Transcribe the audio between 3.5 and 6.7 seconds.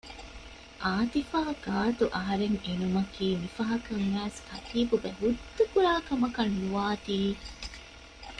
ފަހަކަށް އައިސް ކަތީބުބެ ހުއްދަކުރާ ކަމަކަށް